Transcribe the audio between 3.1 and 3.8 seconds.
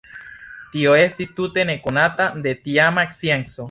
scienco.